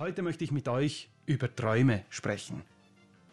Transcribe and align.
Heute 0.00 0.22
möchte 0.22 0.44
ich 0.44 0.50
mit 0.50 0.66
euch 0.66 1.10
über 1.26 1.54
Träume 1.54 2.04
sprechen. 2.08 2.62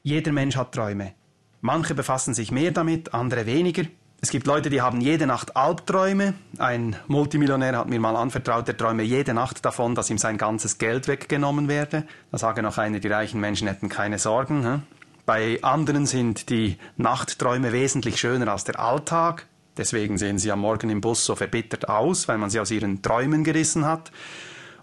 Jeder 0.04 0.34
Mensch 0.34 0.58
hat 0.58 0.74
Träume. 0.74 1.14
Manche 1.62 1.96
befassen 1.96 2.34
sich 2.34 2.52
mehr 2.52 2.72
damit, 2.72 3.14
andere 3.14 3.46
weniger. 3.46 3.84
Es 4.20 4.32
gibt 4.32 4.48
Leute, 4.48 4.70
die 4.70 4.82
haben 4.82 5.00
jede 5.00 5.28
Nacht 5.28 5.56
Albträume. 5.56 6.34
Ein 6.58 6.98
Multimillionär 7.08 7.78
hat 7.78 7.88
mir 7.88 8.02
mal 8.02 8.18
anvertraut, 8.18 8.68
er 8.68 8.76
träume 8.76 9.04
jede 9.04 9.34
Nacht 9.34 9.64
davon, 9.64 9.96
dass 9.96 10.10
ihm 10.10 10.18
sein 10.18 10.38
ganzes 10.38 10.78
Geld 10.78 11.08
weggenommen 11.08 11.70
werde. 11.70 12.06
Da 12.34 12.38
sage 12.38 12.62
noch 12.62 12.78
einer, 12.78 13.00
die 13.00 13.08
reichen 13.08 13.40
Menschen 13.40 13.70
hätten 13.70 13.88
keine 13.88 14.20
Sorgen. 14.20 14.66
Hm? 14.66 14.82
Bei 15.26 15.64
anderen 15.64 16.06
sind 16.06 16.50
die 16.50 16.76
Nachtträume 16.98 17.72
wesentlich 17.72 18.20
schöner 18.20 18.52
als 18.52 18.66
der 18.66 18.78
Alltag. 18.78 19.48
Deswegen 19.78 20.18
sehen 20.18 20.38
sie 20.38 20.52
am 20.52 20.60
Morgen 20.60 20.90
im 20.90 21.00
Bus 21.00 21.24
so 21.24 21.34
verbittert 21.38 21.88
aus, 21.88 22.28
weil 22.28 22.38
man 22.38 22.50
sie 22.50 22.60
aus 22.60 22.72
ihren 22.72 23.02
Träumen 23.02 23.46
gerissen 23.46 23.86
hat. 23.86 24.12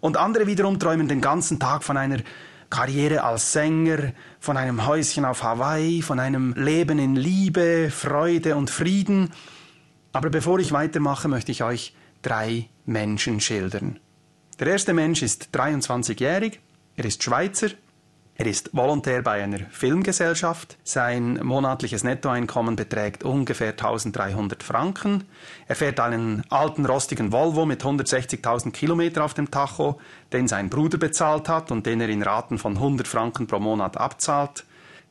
Und 0.04 0.18
andere 0.18 0.46
wiederum 0.46 0.78
träumen 0.78 1.08
den 1.08 1.22
ganzen 1.22 1.58
Tag 1.58 1.82
von 1.82 1.96
einer 1.96 2.18
Karriere 2.68 3.24
als 3.24 3.54
Sänger, 3.54 4.12
von 4.38 4.58
einem 4.58 4.86
Häuschen 4.86 5.24
auf 5.24 5.42
Hawaii, 5.42 6.02
von 6.02 6.20
einem 6.20 6.52
Leben 6.58 6.98
in 6.98 7.16
Liebe, 7.16 7.90
Freude 7.90 8.54
und 8.54 8.68
Frieden. 8.68 9.30
Aber 10.12 10.28
bevor 10.28 10.58
ich 10.58 10.72
weitermache, 10.72 11.28
möchte 11.28 11.52
ich 11.52 11.64
euch 11.64 11.96
drei 12.20 12.68
Menschen 12.84 13.40
schildern. 13.40 13.98
Der 14.60 14.66
erste 14.66 14.92
Mensch 14.92 15.22
ist 15.22 15.48
23-jährig, 15.54 16.60
er 16.96 17.04
ist 17.06 17.22
Schweizer, 17.22 17.68
er 18.36 18.46
ist 18.46 18.70
Volontär 18.72 19.22
bei 19.22 19.44
einer 19.44 19.60
Filmgesellschaft. 19.70 20.76
Sein 20.82 21.38
monatliches 21.44 22.02
Nettoeinkommen 22.02 22.74
beträgt 22.74 23.22
ungefähr 23.22 23.70
1300 23.70 24.60
Franken. 24.64 25.24
Er 25.68 25.76
fährt 25.76 26.00
einen 26.00 26.42
alten 26.50 26.84
rostigen 26.84 27.30
Volvo 27.30 27.64
mit 27.64 27.84
160.000 27.84 28.72
Kilometer 28.72 29.24
auf 29.24 29.34
dem 29.34 29.52
Tacho, 29.52 30.00
den 30.32 30.48
sein 30.48 30.68
Bruder 30.68 30.98
bezahlt 30.98 31.48
hat 31.48 31.70
und 31.70 31.86
den 31.86 32.00
er 32.00 32.08
in 32.08 32.22
Raten 32.22 32.58
von 32.58 32.76
100 32.76 33.06
Franken 33.06 33.46
pro 33.46 33.60
Monat 33.60 33.96
abzahlt. 33.96 34.64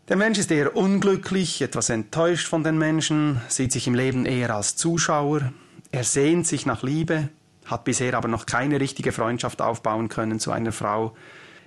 Der 0.10 0.18
Mensch 0.18 0.38
ist 0.38 0.52
eher 0.52 0.76
unglücklich, 0.76 1.62
etwas 1.62 1.90
enttäuscht 1.90 2.50
von 2.50 2.66
den 2.66 2.78
Menschen, 2.78 3.40
sieht 3.48 3.72
sich 3.72 3.88
im 3.88 3.96
Leben 3.96 4.26
eher 4.26 4.54
als 4.54 4.76
Zuschauer. 4.76 5.54
Er 5.92 6.04
sehnt 6.04 6.46
sich 6.46 6.66
nach 6.66 6.84
Liebe, 6.84 7.30
hat 7.64 7.86
bisher 7.86 8.16
aber 8.16 8.28
noch 8.28 8.46
keine 8.46 8.82
richtige 8.82 9.14
Freundschaft 9.14 9.62
aufbauen 9.62 10.10
können 10.10 10.42
zu 10.42 10.52
einer 10.52 10.74
Frau. 10.74 11.16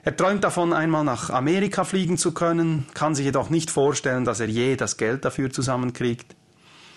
Er 0.07 0.17
träumt 0.17 0.45
davon, 0.45 0.73
einmal 0.73 1.03
nach 1.03 1.31
Amerika 1.31 1.83
fliegen 1.83 2.17
zu 2.17 2.33
können, 2.33 2.87
kann 2.95 3.17
sich 3.17 3.25
jedoch 3.25 3.51
nicht 3.51 3.73
vorstellen, 3.73 4.25
dass 4.25 4.39
er 4.39 4.47
je 4.47 4.77
das 4.77 4.99
Geld 4.99 5.25
dafür 5.25 5.51
zusammenkriegt. 5.51 6.37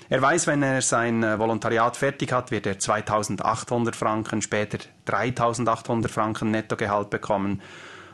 Er 0.09 0.21
weiß, 0.21 0.45
wenn 0.45 0.61
er 0.61 0.83
sein 0.83 1.23
äh, 1.23 1.39
Volontariat 1.39 1.97
fertig 1.97 2.31
hat, 2.31 2.51
wird 2.51 2.67
er 2.67 2.77
2800 2.77 3.95
Franken, 3.95 4.43
später 4.43 4.77
3800 5.05 6.11
Franken 6.11 6.51
Nettogehalt 6.51 7.09
bekommen 7.09 7.63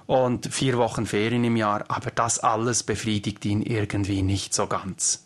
und 0.06 0.48
vier 0.54 0.78
Wochen 0.78 1.06
Ferien 1.06 1.44
im 1.44 1.58
Jahr, 1.58 1.84
aber 1.90 2.12
das 2.12 2.40
alles 2.40 2.84
befriedigt 2.84 3.44
ihn 3.44 3.64
irgendwie 3.64 4.22
nicht 4.22 4.54
so 4.54 4.66
ganz. 4.68 5.26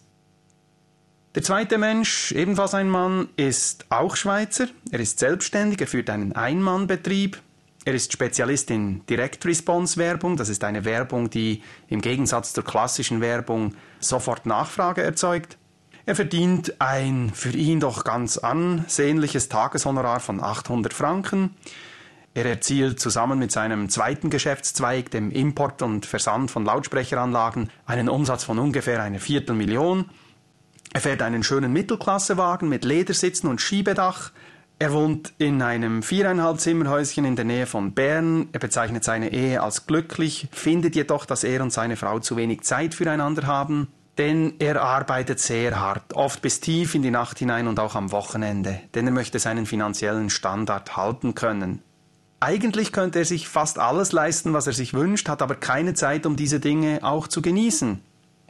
Der 1.36 1.44
zweite 1.44 1.78
Mensch, 1.78 2.31
ebenfalls 2.31 2.73
ein 2.73 2.89
Mann, 2.89 3.30
ist 3.36 3.86
auch 3.89 4.16
Schweizer. 4.16 4.66
Er 4.89 5.00
ist 5.00 5.20
selbstständig, 5.20 5.80
er 5.80 5.86
führt 5.86 6.09
einen 6.09 6.33
Einmannbetrieb, 6.33 7.39
er 7.85 7.94
ist 7.94 8.11
Spezialist 8.11 8.69
in 8.72 9.05
Direct 9.08 9.45
Response 9.45 9.97
Werbung. 9.97 10.35
Das 10.35 10.49
ist 10.49 10.63
eine 10.63 10.85
Werbung, 10.85 11.30
die 11.30 11.63
im 11.88 12.02
Gegensatz 12.02 12.53
zur 12.53 12.63
klassischen 12.63 13.21
Werbung 13.21 13.75
sofort 13.99 14.45
Nachfrage 14.45 15.02
erzeugt. 15.02 15.58
Er 16.05 16.16
verdient 16.16 16.81
ein 16.81 17.31
für 17.33 17.52
ihn 17.52 17.80
doch 17.80 18.03
ganz 18.03 18.38
ansehnliches 18.38 19.47
Tageshonorar 19.47 20.19
von 20.19 20.44
800 20.44 20.94
Franken. 20.94 21.55
Er 22.33 22.45
erzielt 22.45 22.99
zusammen 22.99 23.39
mit 23.39 23.52
seinem 23.52 23.89
zweiten 23.89 24.30
Geschäftszweig, 24.30 25.11
dem 25.11 25.31
Import 25.31 25.81
und 25.81 26.05
Versand 26.05 26.52
von 26.52 26.66
Lautsprecheranlagen, 26.66 27.69
einen 27.86 28.09
Umsatz 28.09 28.43
von 28.43 28.59
ungefähr 28.59 29.02
einer 29.02 29.19
Viertelmillion. 29.19 30.09
Er 30.93 31.02
fährt 31.02 31.21
einen 31.21 31.43
schönen 31.43 31.73
Mittelklassewagen 31.73 32.67
mit 32.70 32.86
Ledersitzen 32.86 33.48
und 33.48 33.61
Schiebedach. 33.61 34.31
Er 34.82 34.94
wohnt 34.94 35.34
in 35.40 35.62
einem 35.62 36.02
viereinhalb 36.02 36.62
Zimmerhäuschen 36.62 37.26
in 37.26 37.36
der 37.36 37.44
Nähe 37.44 37.66
von 37.66 37.92
Bern. 37.92 38.48
Er 38.54 38.62
bezeichnet 38.62 39.04
seine 39.04 39.34
Ehe 39.34 39.62
als 39.62 39.88
glücklich, 39.88 40.48
findet 40.54 40.95
jedoch, 40.95 41.26
dass 41.26 41.44
er 41.44 41.62
und 41.62 41.73
seine 41.73 41.98
Frau 41.98 42.20
zu 42.20 42.38
wenig 42.38 42.62
Zeit 42.62 42.95
füreinander 42.95 43.45
haben, 43.45 43.90
denn 44.17 44.54
er 44.60 44.82
arbeitet 44.82 45.42
sehr 45.42 45.78
hart, 45.78 46.14
oft 46.14 46.42
bis 46.42 46.62
tief 46.62 46.95
in 46.95 47.02
die 47.02 47.12
Nacht 47.12 47.40
hinein 47.40 47.67
und 47.67 47.78
auch 47.78 47.94
am 47.95 48.14
Wochenende, 48.14 48.80
denn 48.95 49.06
er 49.06 49.12
möchte 49.12 49.38
seinen 49.38 49.66
finanziellen 49.66 50.30
Standard 50.30 50.96
halten 50.96 51.36
können. 51.36 51.82
Eigentlich 52.40 52.94
könnte 52.94 53.20
er 53.20 53.26
sich 53.26 53.50
fast 53.50 53.80
alles 53.80 54.14
leisten, 54.14 54.54
was 54.54 54.66
er 54.66 54.73
sich 54.73 54.94
wünscht, 54.94 55.28
hat 55.28 55.42
aber 55.42 55.56
keine 55.56 55.94
Zeit, 55.94 56.26
um 56.26 56.38
diese 56.38 56.61
Dinge 56.61 57.00
auch 57.02 57.28
zu 57.28 57.42
genießen. 57.42 58.00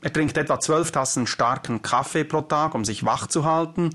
Er 0.03 0.13
trinkt 0.13 0.37
etwa 0.37 0.59
zwölf 0.59 0.91
Tassen 0.91 1.25
starken 1.25 1.81
Kaffee 1.81 2.23
pro 2.23 2.41
Tag, 2.41 2.75
um 2.75 2.85
sich 2.85 3.03
wach 3.03 3.25
zu 3.25 3.45
halten, 3.45 3.89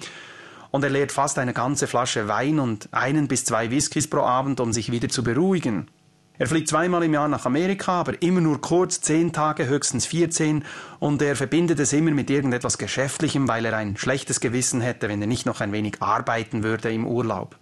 und 0.74 0.82
er 0.82 0.90
leert 0.90 1.12
fast 1.12 1.38
eine 1.38 1.52
ganze 1.52 1.86
Flasche 1.86 2.26
Wein 2.26 2.58
und 2.58 2.88
einen 2.90 3.28
bis 3.28 3.44
zwei 3.44 3.70
Whiskys 3.70 4.10
pro 4.10 4.22
Abend, 4.22 4.58
um 4.58 4.72
sich 4.72 4.90
wieder 4.90 5.08
zu 5.08 5.22
beruhigen. 5.22 5.88
Er 6.36 6.48
fliegt 6.48 6.66
zweimal 6.66 7.04
im 7.04 7.14
Jahr 7.14 7.28
nach 7.28 7.46
Amerika, 7.46 8.00
aber 8.00 8.20
immer 8.20 8.40
nur 8.40 8.60
kurz, 8.60 9.00
zehn 9.00 9.32
Tage, 9.32 9.68
höchstens 9.68 10.04
14, 10.06 10.64
und 10.98 11.22
er 11.22 11.36
verbindet 11.36 11.78
es 11.78 11.92
immer 11.92 12.10
mit 12.10 12.28
irgendetwas 12.28 12.76
Geschäftlichem, 12.76 13.46
weil 13.46 13.66
er 13.66 13.76
ein 13.76 13.96
schlechtes 13.96 14.40
Gewissen 14.40 14.80
hätte, 14.80 15.08
wenn 15.08 15.20
er 15.20 15.28
nicht 15.28 15.46
noch 15.46 15.60
ein 15.60 15.70
wenig 15.70 16.02
arbeiten 16.02 16.64
würde 16.64 16.92
im 16.92 17.06
Urlaub. 17.06 17.56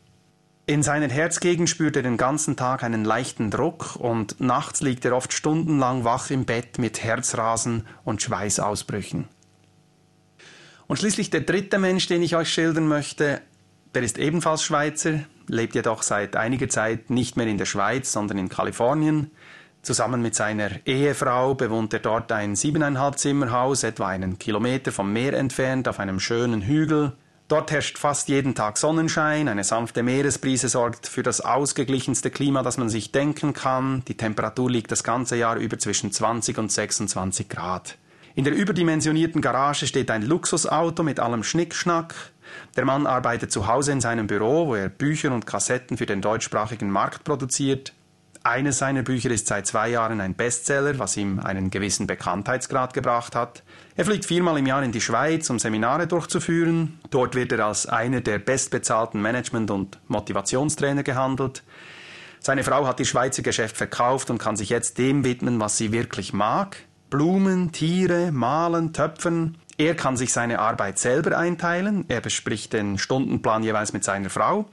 In 0.65 0.83
seiner 0.83 1.11
Herzgegend 1.11 1.69
spürt 1.69 1.97
er 1.97 2.03
den 2.03 2.17
ganzen 2.17 2.57
Tag 2.57 2.83
einen 2.83 3.05
leichten 3.05 3.51
Druck 3.51 3.97
und 3.97 4.41
nachts 4.41 4.81
liegt 4.81 5.05
er 5.05 5.15
oft 5.15 5.35
stundenlang 5.35 6.05
wach 6.05 6.31
im 6.31 6.47
Bett 6.47 6.79
mit 6.79 7.05
Herzrasen 7.05 7.87
und 8.05 8.23
Schweißausbrüchen. 8.23 9.29
Und 10.87 10.99
schließlich 10.99 11.31
der 11.31 11.43
dritte 11.43 11.79
Mensch, 11.79 12.07
den 12.07 12.23
ich 12.23 12.37
euch 12.37 12.53
schildern 12.53 12.89
möchte, 12.89 13.41
der 13.95 14.03
ist 14.03 14.19
ebenfalls 14.19 14.63
Schweizer, 14.63 15.21
lebt 15.49 15.75
jedoch 15.75 16.03
seit 16.03 16.37
einiger 16.37 16.69
Zeit 16.69 17.11
nicht 17.11 17.37
mehr 17.37 17.47
in 17.47 17.59
der 17.59 17.67
Schweiz, 17.67 18.13
sondern 18.13 18.39
in 18.39 18.49
Kalifornien. 18.49 19.31
Zusammen 19.83 20.23
mit 20.23 20.35
seiner 20.35 20.71
Ehefrau 20.87 21.55
bewohnt 21.55 21.93
er 21.93 21.99
dort 21.99 22.31
ein 22.31 22.55
siebeneinhalb 22.55 23.19
Zimmerhaus, 23.19 23.83
etwa 23.83 24.09
einen 24.09 24.39
Kilometer 24.39 24.93
vom 24.93 25.13
Meer 25.13 25.35
entfernt, 25.35 25.89
auf 25.89 25.99
einem 25.99 26.21
schönen 26.21 26.63
Hügel. 26.63 27.13
Dort 27.49 27.71
herrscht 27.73 27.99
fast 27.99 28.29
jeden 28.29 28.55
Tag 28.55 28.79
Sonnenschein, 28.79 29.49
eine 29.49 29.65
sanfte 29.65 30.03
Meeresbrise 30.03 30.69
sorgt 30.69 31.09
für 31.09 31.23
das 31.23 31.41
ausgeglichenste 31.41 32.31
Klima, 32.31 32.63
das 32.63 32.79
man 32.79 32.89
sich 32.89 33.13
denken 33.13 33.53
kann. 33.53 34.05
Die 34.07 34.17
Temperatur 34.17 34.71
liegt 34.71 34.93
das 34.93 35.05
ganze 35.05 35.37
Jahr 35.37 35.57
über 35.57 35.79
zwischen 35.79 36.13
20 36.13 36.57
und 36.59 36.71
26 36.71 37.49
Grad. 37.49 37.99
In 38.35 38.45
der 38.45 38.55
überdimensionierten 38.55 39.43
Garage 39.43 39.87
steht 39.87 40.11
ein 40.11 40.23
Luxusauto 40.23 41.03
mit 41.03 41.21
allem 41.21 41.43
Schnickschnack. 41.43 42.15
Der 42.77 42.85
Mann 42.85 43.07
arbeitet 43.07 43.53
zu 43.53 43.67
Hause 43.67 43.93
in 43.93 44.01
seinem 44.01 44.27
Büro, 44.27 44.69
wo 44.69 44.75
er 44.75 44.89
Bücher 44.89 45.33
und 45.33 45.47
Kassetten 45.47 45.97
für 45.97 46.07
den 46.07 46.23
deutschsprachigen 46.23 46.91
Markt 46.91 47.25
produziert. 47.25 47.93
Eines 48.45 48.79
seiner 48.79 49.03
Bücher 49.03 49.31
ist 49.31 49.47
seit 49.47 49.67
zwei 49.69 49.91
Jahren 49.91 50.21
ein 50.21 50.35
Bestseller, 50.35 50.99
was 50.99 51.17
ihm 51.17 51.39
einen 51.39 51.71
gewissen 51.71 52.09
Bekanntheitsgrad 52.09 52.93
gebracht 52.93 53.37
hat. 53.37 53.63
Er 53.95 54.05
fliegt 54.05 54.25
viermal 54.25 54.59
im 54.59 54.67
Jahr 54.67 54.83
in 54.83 54.91
die 54.91 55.01
Schweiz, 55.01 55.49
um 55.49 55.61
Seminare 55.61 56.09
durchzuführen. 56.09 56.99
Dort 57.11 57.37
wird 57.37 57.53
er 57.53 57.67
als 57.67 57.87
einer 57.87 58.21
der 58.21 58.41
bestbezahlten 58.41 59.23
Management- 59.23 59.71
und 59.71 60.01
Motivationstrainer 60.09 61.05
gehandelt. 61.05 61.63
Seine 62.41 62.65
Frau 62.65 62.87
hat 62.89 62.99
ihr 62.99 63.07
Schweizer 63.07 63.43
Geschäft 63.43 63.77
verkauft 63.77 64.29
und 64.29 64.39
kann 64.39 64.57
sich 64.57 64.71
jetzt 64.71 64.99
dem 64.99 65.23
widmen, 65.23 65.61
was 65.61 65.77
sie 65.77 65.93
wirklich 65.93 66.33
mag, 66.33 66.79
Blumen, 67.13 67.73
Tiere, 67.73 68.33
Malen, 68.33 68.95
Töpfern. 68.95 69.59
Er 69.77 69.95
kann 69.95 70.17
sich 70.17 70.33
seine 70.33 70.61
Arbeit 70.61 70.99
selber 70.99 71.37
einteilen. 71.37 72.07
Er 72.09 72.23
bespricht 72.23 72.73
den 72.73 72.97
Stundenplan 72.97 73.63
jeweils 73.63 73.93
mit 73.93 74.03
seiner 74.03 74.31
Frau. 74.31 74.65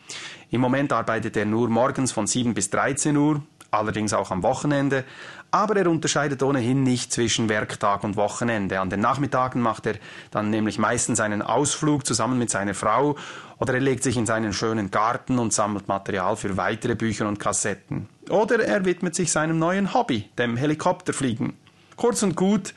Im 0.50 0.62
Moment 0.62 0.94
arbeitet 0.94 1.36
er 1.36 1.46
nur 1.46 1.68
morgens 1.68 2.14
von 2.14 2.28
7 2.28 2.54
bis 2.54 2.70
13 2.70 3.18
Uhr, 3.18 3.44
allerdings 3.72 4.14
auch 4.14 4.32
am 4.32 4.42
Wochenende. 4.42 5.04
Aber 5.52 5.76
er 5.76 5.92
unterscheidet 5.92 6.42
ohnehin 6.42 6.82
nicht 6.82 7.12
zwischen 7.12 7.50
Werktag 7.50 8.06
und 8.06 8.16
Wochenende. 8.16 8.80
An 8.80 8.90
den 8.90 9.02
Nachmittagen 9.02 9.62
macht 9.62 9.86
er 9.86 9.96
dann 10.32 10.50
nämlich 10.50 10.80
meistens 10.80 11.20
einen 11.20 11.42
Ausflug 11.42 12.06
zusammen 12.06 12.40
mit 12.40 12.50
seiner 12.50 12.74
Frau 12.74 13.18
oder 13.58 13.74
er 13.74 13.82
legt 13.82 14.04
sich 14.04 14.16
in 14.16 14.26
seinen 14.26 14.54
schönen 14.54 14.92
Garten 14.92 15.40
und 15.40 15.52
sammelt 15.52 15.90
Material 15.90 16.38
für 16.38 16.56
weitere 16.56 16.96
Bücher 16.96 17.28
und 17.28 17.38
Kassetten. 17.38 18.08
Oder 18.30 18.64
er 18.64 18.86
widmet 18.86 19.14
sich 19.14 19.30
seinem 19.30 19.60
neuen 19.60 19.94
Hobby, 19.94 20.30
dem 20.38 20.56
Helikopterfliegen. 20.56 21.58
Kurz 22.00 22.24
und 22.24 22.38
gut, 22.38 22.74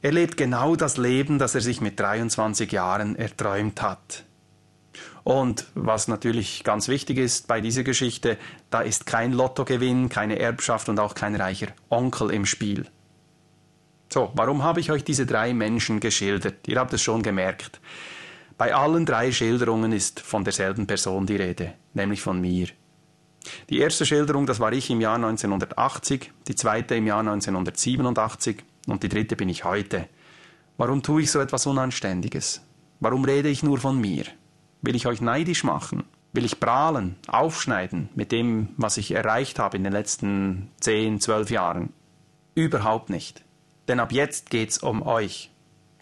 er 0.00 0.12
lebt 0.12 0.38
genau 0.38 0.76
das 0.76 0.96
Leben, 0.96 1.38
das 1.38 1.54
er 1.54 1.60
sich 1.60 1.82
mit 1.82 2.00
23 2.00 2.72
Jahren 2.72 3.16
erträumt 3.16 3.82
hat. 3.82 4.24
Und 5.24 5.66
was 5.74 6.08
natürlich 6.08 6.64
ganz 6.64 6.88
wichtig 6.88 7.18
ist 7.18 7.48
bei 7.48 7.60
dieser 7.60 7.82
Geschichte, 7.82 8.38
da 8.70 8.80
ist 8.80 9.04
kein 9.04 9.34
Lottogewinn, 9.34 10.08
keine 10.08 10.38
Erbschaft 10.38 10.88
und 10.88 10.98
auch 11.00 11.14
kein 11.14 11.36
reicher 11.36 11.66
Onkel 11.90 12.30
im 12.30 12.46
Spiel. 12.46 12.86
So, 14.10 14.32
warum 14.36 14.62
habe 14.62 14.80
ich 14.80 14.90
euch 14.90 15.04
diese 15.04 15.26
drei 15.26 15.52
Menschen 15.52 16.00
geschildert? 16.00 16.66
Ihr 16.66 16.78
habt 16.78 16.94
es 16.94 17.02
schon 17.02 17.22
gemerkt. 17.22 17.78
Bei 18.56 18.74
allen 18.74 19.04
drei 19.04 19.32
Schilderungen 19.32 19.92
ist 19.92 20.18
von 20.18 20.44
derselben 20.44 20.86
Person 20.86 21.26
die 21.26 21.36
Rede, 21.36 21.74
nämlich 21.92 22.22
von 22.22 22.40
mir. 22.40 22.68
Die 23.70 23.78
erste 23.78 24.06
Schilderung, 24.06 24.46
das 24.46 24.60
war 24.60 24.72
ich 24.72 24.90
im 24.90 25.00
Jahr 25.00 25.16
1980, 25.16 26.32
die 26.48 26.54
zweite 26.54 26.94
im 26.94 27.06
Jahr 27.06 27.20
1987 27.20 28.62
und 28.86 29.02
die 29.02 29.08
dritte 29.08 29.36
bin 29.36 29.48
ich 29.48 29.64
heute. 29.64 30.08
Warum 30.76 31.02
tue 31.02 31.22
ich 31.22 31.30
so 31.30 31.40
etwas 31.40 31.66
Unanständiges? 31.66 32.62
Warum 33.00 33.24
rede 33.24 33.48
ich 33.48 33.62
nur 33.62 33.78
von 33.78 34.00
mir? 34.00 34.24
Will 34.80 34.96
ich 34.96 35.06
euch 35.06 35.20
neidisch 35.20 35.64
machen? 35.64 36.04
Will 36.32 36.44
ich 36.44 36.60
prahlen, 36.60 37.16
aufschneiden 37.26 38.08
mit 38.14 38.32
dem, 38.32 38.70
was 38.76 38.96
ich 38.96 39.12
erreicht 39.12 39.58
habe 39.58 39.76
in 39.76 39.84
den 39.84 39.92
letzten 39.92 40.70
zehn, 40.80 41.20
zwölf 41.20 41.50
Jahren? 41.50 41.92
Überhaupt 42.54 43.10
nicht. 43.10 43.44
Denn 43.88 44.00
ab 44.00 44.12
jetzt 44.12 44.50
geht's 44.50 44.78
um 44.78 45.02
euch. 45.02 45.50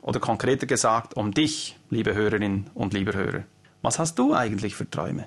Oder 0.03 0.21
konkreter 0.21 0.67
gesagt, 0.67 1.15
um 1.15 1.33
dich, 1.33 1.79
liebe 1.91 2.15
Hörerin 2.15 2.71
und 2.75 2.95
lieber 2.95 3.13
Hörer. 3.13 3.45
Was 3.83 3.99
hast 3.99 4.19
du 4.19 4.35
eigentlich 4.35 4.75
für 4.75 4.89
Träume? 4.89 5.27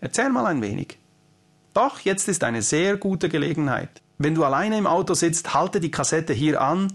Erzähl 0.00 0.30
mal 0.30 0.46
ein 0.46 0.62
wenig. 0.62 0.98
Doch, 1.74 2.00
jetzt 2.00 2.28
ist 2.28 2.44
eine 2.44 2.62
sehr 2.62 2.96
gute 2.96 3.28
Gelegenheit. 3.28 4.02
Wenn 4.18 4.34
du 4.34 4.44
alleine 4.44 4.76
im 4.76 4.86
Auto 4.86 5.14
sitzt, 5.14 5.54
halte 5.54 5.80
die 5.80 5.90
Kassette 5.90 6.32
hier 6.32 6.60
an, 6.60 6.92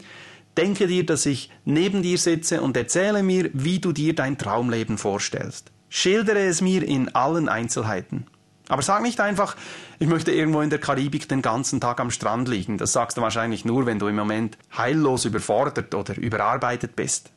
denke 0.56 0.88
dir, 0.88 1.06
dass 1.06 1.26
ich 1.26 1.52
neben 1.66 2.04
dir 2.04 2.18
sitze 2.18 2.62
und 2.62 2.78
erzähle 2.78 3.24
mir, 3.24 3.50
wie 3.54 3.80
du 3.80 3.92
dir 3.92 4.16
dein 4.16 4.38
Traumleben 4.38 4.98
vorstellst. 4.98 5.72
Schildere 5.90 6.46
es 6.46 6.62
mir 6.62 6.84
in 6.84 7.14
allen 7.16 7.50
Einzelheiten. 7.50 8.28
Aber 8.70 8.82
sag 8.82 9.02
nicht 9.02 9.20
einfach, 9.20 9.56
ich 9.98 10.08
möchte 10.08 10.32
irgendwo 10.32 10.62
in 10.62 10.70
der 10.70 10.80
Karibik 10.80 11.28
den 11.30 11.42
ganzen 11.42 11.80
Tag 11.80 12.00
am 12.00 12.12
Strand 12.12 12.50
liegen. 12.50 12.78
Das 12.78 12.92
sagst 12.92 13.18
du 13.18 13.22
wahrscheinlich 13.22 13.66
nur, 13.66 13.86
wenn 13.86 13.98
du 13.98 14.08
im 14.08 14.16
Moment 14.16 14.58
heillos 14.78 15.26
überfordert 15.26 15.96
oder 15.96 16.18
überarbeitet 16.18 16.96
bist. 16.96 17.32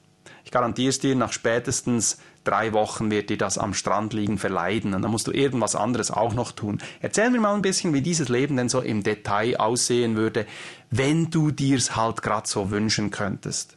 Ich 0.44 0.50
garantiere 0.50 0.88
es 0.88 0.98
dir, 0.98 1.14
nach 1.14 1.32
spätestens 1.32 2.18
drei 2.44 2.72
Wochen 2.72 3.10
wird 3.10 3.30
dir 3.30 3.38
das 3.38 3.58
am 3.58 3.74
Strand 3.74 4.12
liegen 4.12 4.38
verleiden 4.38 4.94
und 4.94 5.02
dann 5.02 5.10
musst 5.10 5.26
du 5.26 5.32
irgendwas 5.32 5.76
anderes 5.76 6.10
auch 6.10 6.34
noch 6.34 6.52
tun. 6.52 6.78
Erzähl 7.00 7.30
mir 7.30 7.40
mal 7.40 7.54
ein 7.54 7.62
bisschen, 7.62 7.92
wie 7.92 8.02
dieses 8.02 8.28
Leben 8.28 8.56
denn 8.56 8.68
so 8.68 8.80
im 8.80 9.02
Detail 9.02 9.56
aussehen 9.58 10.16
würde, 10.16 10.46
wenn 10.90 11.30
du 11.30 11.50
dir's 11.50 11.96
halt 11.96 12.22
grad 12.22 12.46
so 12.46 12.70
wünschen 12.70 13.10
könntest. 13.10 13.76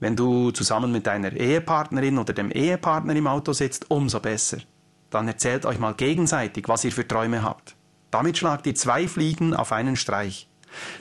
Wenn 0.00 0.16
du 0.16 0.50
zusammen 0.50 0.90
mit 0.90 1.06
deiner 1.06 1.32
Ehepartnerin 1.32 2.18
oder 2.18 2.32
dem 2.32 2.50
Ehepartner 2.50 3.14
im 3.14 3.28
Auto 3.28 3.52
sitzt, 3.52 3.90
umso 3.90 4.18
besser. 4.18 4.58
Dann 5.10 5.28
erzählt 5.28 5.64
euch 5.64 5.78
mal 5.78 5.94
gegenseitig, 5.94 6.68
was 6.68 6.84
ihr 6.84 6.90
für 6.90 7.06
Träume 7.06 7.42
habt. 7.42 7.76
Damit 8.10 8.36
schlagt 8.36 8.66
ihr 8.66 8.74
zwei 8.74 9.06
Fliegen 9.06 9.54
auf 9.54 9.70
einen 9.70 9.94
Streich. 9.94 10.48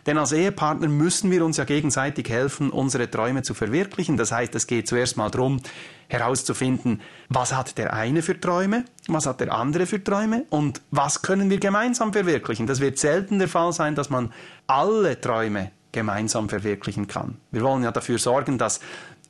Denn 0.06 0.18
als 0.18 0.32
Ehepartner 0.32 0.88
müssen 0.88 1.32
wir 1.32 1.46
uns 1.46 1.58
ja 1.58 1.64
gegenseitig 1.64 2.30
helfen, 2.30 2.70
unsere 2.70 3.10
Träume 3.10 3.44
zu 3.44 3.54
verwirklichen. 3.54 4.18
Das 4.18 4.32
heißt, 4.32 4.54
es 4.56 4.68
geht 4.68 4.88
zuerst 4.88 5.18
mal 5.18 5.30
darum, 5.30 5.62
herauszufinden, 6.08 7.02
was 7.30 7.54
hat 7.54 7.78
der 7.78 7.94
eine 7.94 8.22
für 8.22 8.40
Träume, 8.40 8.86
was 9.08 9.26
hat 9.26 9.40
der 9.40 9.54
andere 9.54 9.86
für 9.86 10.04
Träume 10.04 10.46
und 10.50 10.82
was 10.92 11.22
können 11.22 11.50
wir 11.50 11.60
gemeinsam 11.60 12.14
verwirklichen. 12.14 12.68
Das 12.68 12.82
wird 12.82 13.00
selten 13.00 13.40
der 13.40 13.48
Fall 13.48 13.72
sein, 13.74 13.96
dass 13.96 14.10
man 14.10 14.34
alle 14.68 15.20
Träume 15.20 15.72
gemeinsam 15.92 16.50
verwirklichen 16.50 17.08
kann. 17.08 17.38
Wir 17.52 17.62
wollen 17.62 17.84
ja 17.84 17.92
dafür 17.92 18.18
sorgen, 18.18 18.58
dass 18.58 18.80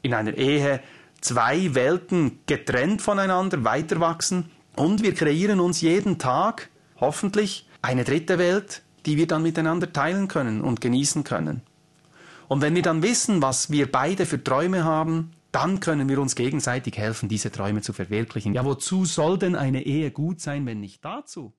in 0.01 0.13
einer 0.13 0.35
Ehe 0.35 0.81
zwei 1.21 1.73
Welten 1.75 2.39
getrennt 2.47 3.01
voneinander 3.01 3.63
weiterwachsen 3.63 4.49
und 4.75 5.03
wir 5.03 5.13
kreieren 5.13 5.59
uns 5.59 5.81
jeden 5.81 6.17
Tag 6.17 6.69
hoffentlich 6.99 7.67
eine 7.81 8.03
dritte 8.03 8.37
Welt, 8.37 8.81
die 9.05 9.17
wir 9.17 9.27
dann 9.27 9.43
miteinander 9.43 9.91
teilen 9.91 10.27
können 10.27 10.61
und 10.61 10.81
genießen 10.81 11.23
können. 11.23 11.61
Und 12.47 12.61
wenn 12.61 12.75
wir 12.75 12.81
dann 12.81 13.01
wissen, 13.01 13.41
was 13.41 13.71
wir 13.71 13.91
beide 13.91 14.25
für 14.25 14.43
Träume 14.43 14.83
haben, 14.83 15.31
dann 15.51 15.79
können 15.79 16.09
wir 16.09 16.19
uns 16.19 16.35
gegenseitig 16.35 16.97
helfen, 16.97 17.29
diese 17.29 17.51
Träume 17.51 17.81
zu 17.81 17.93
verwirklichen. 17.93 18.53
Ja, 18.53 18.65
wozu 18.65 19.05
soll 19.05 19.37
denn 19.37 19.55
eine 19.55 19.83
Ehe 19.83 20.11
gut 20.11 20.41
sein, 20.41 20.65
wenn 20.65 20.79
nicht 20.79 21.03
dazu? 21.03 21.53